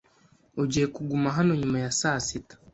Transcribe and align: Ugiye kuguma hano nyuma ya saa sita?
Ugiye 0.61 0.85
kuguma 0.95 1.27
hano 1.37 1.51
nyuma 1.61 1.77
ya 1.83 1.91
saa 1.99 2.19
sita? 2.27 2.55